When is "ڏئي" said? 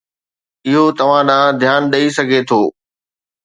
1.91-2.07